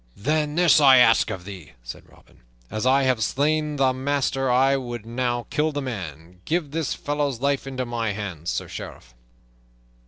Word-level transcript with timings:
"Then 0.17 0.55
this 0.55 0.81
I 0.81 0.97
ask 0.97 1.29
of 1.29 1.45
thee," 1.45 1.73
said 1.83 2.09
Robin. 2.09 2.39
"As 2.71 2.87
I 2.87 3.03
have 3.03 3.21
slain 3.23 3.75
the 3.75 3.93
master 3.93 4.49
I 4.49 4.75
would 4.75 5.05
now 5.05 5.45
kill 5.51 5.71
the 5.71 5.79
man. 5.79 6.41
Give 6.45 6.71
this 6.71 6.95
fellow's 6.95 7.39
life 7.39 7.67
into 7.67 7.85
my 7.85 8.11
hands, 8.13 8.49
Sir 8.49 8.67
Sheriff." 8.67 9.13